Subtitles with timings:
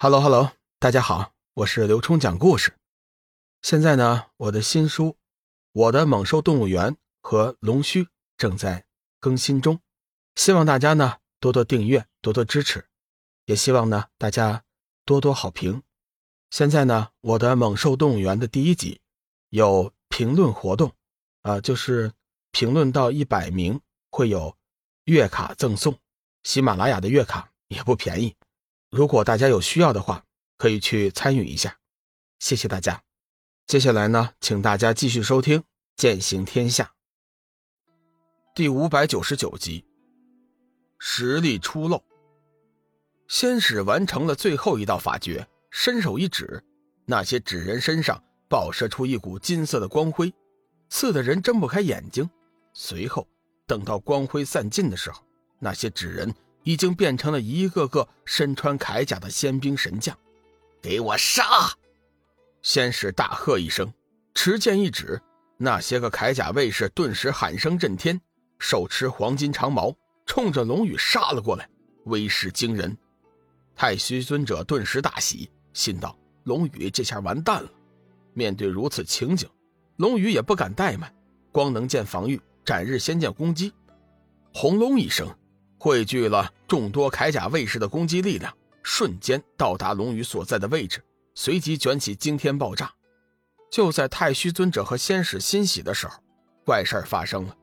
[0.00, 2.78] Hello Hello，大家好，我是刘冲讲故事。
[3.62, 5.06] 现在呢，我的新书
[5.72, 8.04] 《我的猛兽动物园》和《龙须》
[8.36, 8.86] 正在
[9.18, 9.80] 更新中，
[10.36, 12.86] 希望大家呢多多订阅，多多支持，
[13.46, 14.62] 也希望呢大家
[15.04, 15.82] 多多好评。
[16.50, 19.00] 现在呢，我的猛兽动物园的第一集
[19.48, 20.92] 有评论活动，
[21.42, 22.12] 啊，就是
[22.52, 23.80] 评论到一百名
[24.12, 24.56] 会有
[25.06, 25.98] 月卡赠送，
[26.44, 28.36] 喜马拉雅的月卡也不便宜。
[28.90, 30.24] 如果大家有需要的话，
[30.56, 31.76] 可以去参与一下，
[32.38, 33.02] 谢谢大家。
[33.66, 35.60] 接下来呢，请大家继续收听
[35.94, 36.84] 《剑行天下》
[38.54, 39.84] 第五百九十九集。
[40.98, 42.02] 实力出露，
[43.28, 46.64] 仙使完成了最后一道法诀，伸手一指，
[47.04, 50.32] 那些纸人身上爆射出一股金色的光辉，
[50.88, 52.28] 刺得人睁不开眼睛。
[52.72, 53.28] 随后，
[53.66, 55.22] 等到光辉散尽的时候，
[55.58, 56.34] 那些纸人。
[56.68, 60.14] 已经变成了一个个身穿铠甲的仙兵神将，
[60.82, 61.72] 给我杀！
[62.60, 63.90] 仙使大喝一声，
[64.34, 65.18] 持剑一指，
[65.56, 68.20] 那些个铠甲卫士顿时喊声震天，
[68.58, 71.66] 手持黄金长矛，冲着龙宇杀了过来，
[72.04, 72.94] 威势惊人。
[73.74, 76.14] 太虚尊者顿时大喜，心道：
[76.44, 77.70] 龙宇这下完蛋了。
[78.34, 79.48] 面对如此情景，
[79.96, 81.10] 龙宇也不敢怠慢，
[81.50, 83.72] 光能剑防御，斩日仙剑攻击，
[84.52, 85.34] 轰隆一声。
[85.80, 91.02] 汇聚了众多铠甲卫士的攻击力量，瞬间到达龙宇所在的位置，
[91.34, 92.92] 随即卷起惊天爆炸。
[93.72, 96.22] 就在太虚尊者和仙使欣喜的时候，
[96.66, 97.56] 怪事发生了。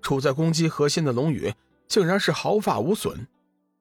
[0.00, 1.52] 处在攻击核心的龙宇
[1.86, 3.26] 竟然是毫发无损，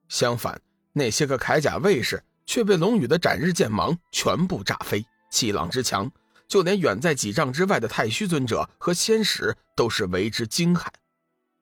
[0.10, 6.12] 相反，那些个铠甲卫士却被龙宇的斩日剑芒全部炸飞，气浪之强，
[6.50, 10.88] 就连远在几丈之外的太虚尊者和仙使都是为之惊骇。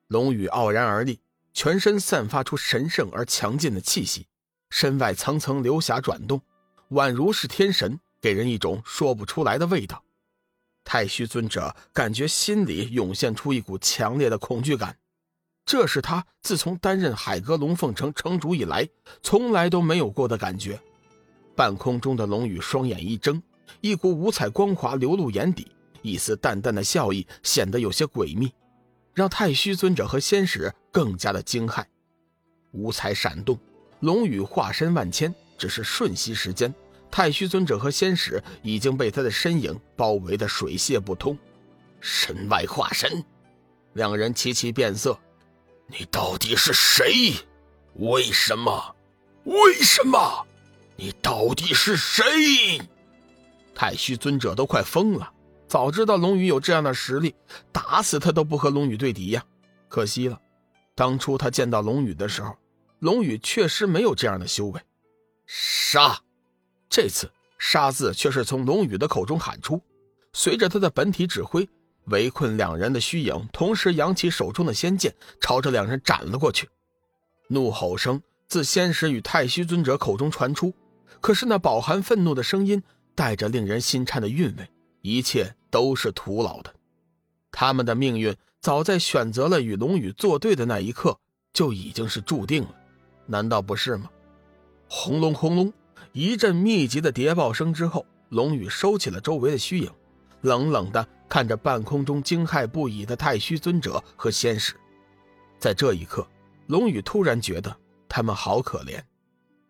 [0.08, 1.20] 龙宇傲然而立。
[1.58, 4.28] 全身散发出神圣而强劲的气息，
[4.70, 6.40] 身外层层流霞转动，
[6.92, 10.04] 宛如是天神，给人一种说不出来的味道。
[10.84, 14.96] 太虚尊者感觉心里涌现出一股强烈的恐惧感，
[15.66, 18.88] 这是他自从担任海阁龙凤城城主以来
[19.24, 20.80] 从来都没有过的感觉。
[21.56, 23.42] 半空中的龙宇双眼一睁，
[23.82, 25.72] 一股五彩光华流露眼底，
[26.04, 28.54] 一丝淡淡的笑意显得有些诡秘。
[29.18, 31.84] 让太虚尊者和仙使更加的惊骇，
[32.74, 33.58] 五彩闪动，
[34.02, 36.72] 龙羽化身万千，只是瞬息时间，
[37.10, 41.36] 太虚尊者和仙使已经被他的身影包围的水泄不通。
[42.00, 43.26] 身外化身，
[43.94, 45.20] 两人齐齐变色。
[45.88, 47.34] 你到底是谁？
[47.96, 48.96] 为什么？
[49.46, 50.46] 为什么？
[50.96, 52.24] 你到底是谁？
[53.74, 55.34] 太虚尊者都快疯了。
[55.68, 57.36] 早知道龙宇有这样的实力，
[57.72, 59.44] 打死他都不和龙宇对敌呀！
[59.90, 60.40] 可惜了，
[60.96, 62.56] 当初他见到龙宇的时候，
[63.00, 64.82] 龙宇确实没有这样的修为。
[65.46, 66.20] 杀！
[66.90, 67.30] 这次
[67.60, 69.82] “杀”字却是从龙宇的口中喊出，
[70.34, 71.68] 随着他的本体指挥，
[72.06, 76.70] 围困两人的虚影同时扬起手中的仙剑，朝着两人斩了过去。
[77.50, 80.74] 怒吼声自仙使与太虚尊者口中传出，
[81.20, 82.82] 可是那饱含愤怒的声音
[83.16, 84.70] 带着令人心颤的韵味。
[85.08, 86.74] 一切都是徒劳的，
[87.50, 91.18] 他们的命运早在选择了与龙宇作对的那一刻
[91.54, 92.76] 就已经是注定了，
[93.26, 94.10] 难道不是吗？
[94.90, 95.72] 轰隆轰隆，
[96.12, 99.90] 一阵密集的谍报声之后，龙宇收起了周围的虚影，
[100.42, 104.76] 冷冷的看着半空中惊骇不已的太虚尊者和仙使。
[105.58, 106.28] 在这一刻，
[106.66, 107.74] 龙宇突然觉得
[108.10, 109.02] 他们好可怜，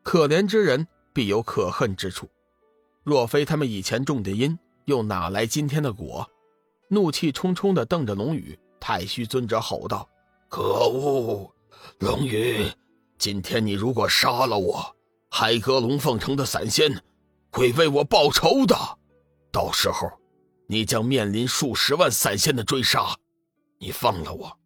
[0.01, 2.27] 可怜之人必有可恨之处，
[3.03, 4.57] 若非他们以前种的因。
[4.87, 6.25] 又哪来今天的果？
[6.87, 10.07] 怒气冲冲地瞪着龙宇，太虚尊者吼道
[10.47, 11.53] ：“可恶，
[11.99, 12.65] 龙宇！
[13.17, 14.95] 今天你如果杀了我，
[15.29, 17.03] 海阁龙凤城的散仙
[17.51, 18.73] 会为我报仇的。
[19.51, 20.09] 到时候，
[20.67, 23.13] 你将面临数十万散仙的追杀。
[23.79, 24.57] 你放了我，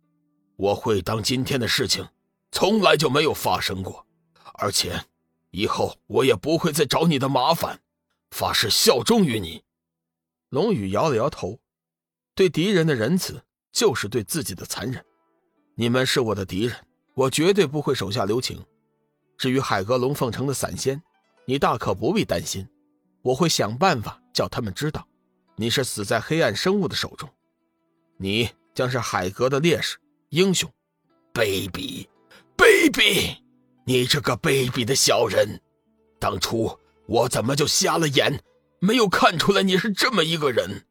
[0.56, 2.08] 我会当今天的事情
[2.52, 4.06] 从来就没有发生过，
[4.54, 5.04] 而且
[5.50, 7.80] 以后我也不会再找你的麻烦，
[8.30, 9.64] 发誓效忠于你。”
[10.52, 11.58] 龙宇摇了摇头，
[12.36, 15.04] 对敌人的仁慈就是对自己的残忍。
[15.76, 16.76] 你们是我的敌人，
[17.14, 18.62] 我绝对不会手下留情。
[19.38, 21.02] 至于海阁龙凤城的散仙，
[21.46, 22.68] 你大可不必担心，
[23.22, 25.08] 我会想办法叫他们知道，
[25.56, 27.30] 你是死在黑暗生物的手中。
[28.18, 29.98] 你将是海阁的烈士
[30.30, 30.70] 英雄。
[31.34, 32.06] 卑鄙，
[32.58, 33.38] 卑鄙！
[33.86, 35.62] 你这个卑鄙的小人，
[36.20, 36.78] 当初
[37.08, 38.38] 我怎么就瞎了眼？
[38.84, 40.86] 没有看出来你是这么一个人，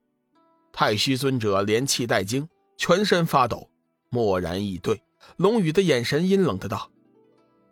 [0.72, 3.68] 太虚尊者连气带惊，全身发抖，
[4.10, 5.02] 默然以对。
[5.38, 6.88] 龙宇的眼神阴冷的道：“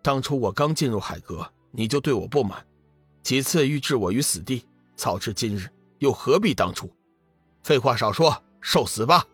[0.03, 2.67] 当初我刚进入海阁，你就对我不满，
[3.23, 4.65] 几次欲置我于死地，
[4.97, 5.69] 早知今日，
[5.99, 6.91] 又何必当初？
[7.63, 9.25] 废话少说，受死吧！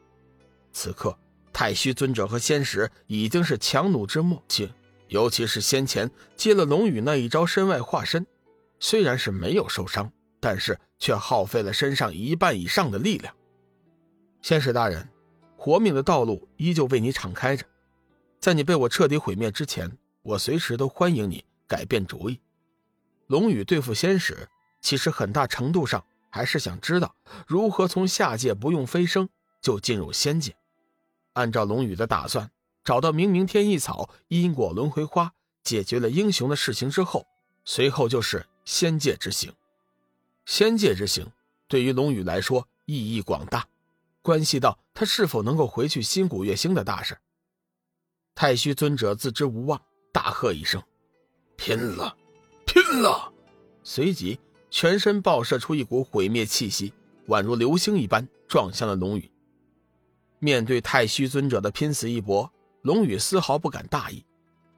[0.75, 1.19] 此刻，
[1.51, 4.71] 太虚尊者和仙使已经是强弩之末，且
[5.09, 8.27] 尤其是先前接了龙宇那一招身外化身，
[8.79, 10.13] 虽然是没有受伤，
[10.45, 13.35] 但是却耗费了身上一半以上的力量。
[14.43, 15.09] 仙使大人，
[15.57, 17.65] 活命的道路依旧为你敞开着，
[18.39, 22.39] 在你被我彻底毁灭之前，我随时都欢迎你改变主意。
[23.29, 24.47] 龙宇对付仙使，
[24.83, 29.27] 其实很大程度上还是想知道如何从下界不用飞升
[29.63, 30.55] 就进入仙界。
[31.33, 32.51] 按照龙宇的打算。
[32.85, 35.33] 找到明明天意草、因果轮回花，
[35.63, 37.27] 解决了英雄的事情之后，
[37.65, 39.51] 随后就是仙界之行。
[40.47, 41.27] 仙界之行
[41.69, 43.67] 对于龙宇来说意义广大，
[44.23, 47.17] 关系到他是否能够回去新古月星的大事。
[48.35, 49.81] 太虚尊者自知无望，
[50.13, 50.83] 大喝一声
[51.57, 52.17] ：“拼了，
[52.67, 53.33] 拼了！”
[53.83, 54.39] 随即
[54.71, 56.93] 全身爆射出一股毁灭气息，
[57.29, 59.31] 宛如流星一般撞向了龙宇。
[60.39, 62.51] 面对太虚尊者的拼死一搏。
[62.83, 64.23] 龙宇丝毫不敢大意，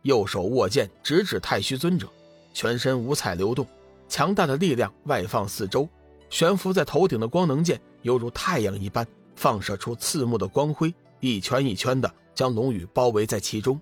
[0.02, 2.08] 右手握剑直指太虚尊者，
[2.54, 3.66] 全身五彩流动，
[4.08, 5.88] 强大的力量外放四周，
[6.30, 13.80] 悬浮在头顶的光能剑犹如太阳一般，放射出刺目的光辉，一圈一圈的将龙宇包围在其中。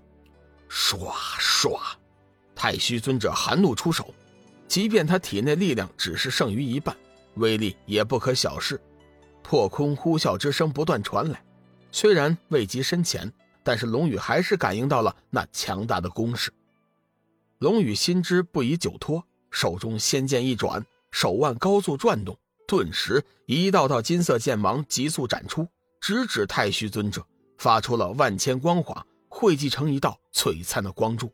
[0.68, 1.78] 唰唰，
[2.54, 4.14] 太虚尊者含怒出手，
[4.66, 6.96] 即便他体内力量只是剩余一半，
[7.34, 8.80] 威力也不可小视。
[9.42, 11.42] 破空呼啸之声不断传来，
[11.90, 13.32] 虽然未及深浅。
[13.66, 16.52] 但是龙宇还是感应到了那强大的攻势。
[17.60, 19.24] 龙宇心知不宜久拖，
[19.54, 22.36] 手中仙剑一转，手腕高速转动，
[22.66, 25.64] 顿时一道道金色剑芒急速展出，
[26.00, 27.24] 直指太虚尊者，
[27.56, 31.30] 发出了万千光华，汇集成一道璀璨的光柱。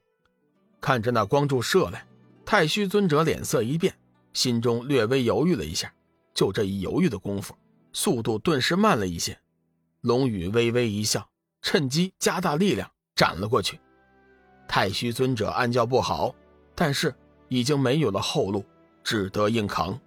[0.83, 2.07] 看着那光柱射来，
[2.45, 3.97] 太虚尊者脸色一变，
[4.35, 5.91] 心中略微犹豫了一下。
[6.35, 7.57] 就这一犹豫的功夫，
[7.95, 9.37] 速度顿时慢了一些。
[10.03, 11.27] 龙宇微微一笑。
[11.63, 13.79] 趁机加大力量斩了过去，
[14.67, 16.35] 太虚尊者暗叫不好，
[16.75, 17.15] 但是
[17.51, 18.65] 已经没有了后路，
[19.05, 20.01] 只得硬扛。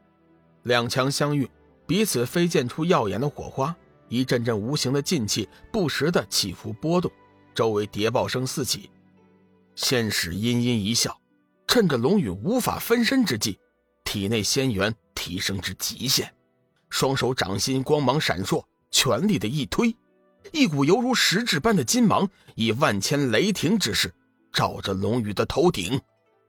[0.63, 1.47] 两强相遇，
[1.85, 3.75] 彼此飞溅出耀眼的火花，
[4.07, 7.11] 一阵阵无形的劲气不时的起伏波动，
[7.53, 8.89] 周围谍报声四起。
[9.75, 11.19] 仙使阴阴一笑，
[11.67, 13.59] 趁着龙宇无法分身之际，
[14.05, 16.29] 体内仙元提升至极限，
[16.89, 19.93] 双手掌心光芒闪烁，全力的一推。
[20.53, 24.13] 一股犹如实质般的金芒，以万千雷霆之势，
[24.53, 25.99] 照着龙宇的头顶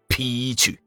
[0.06, 0.83] 劈去。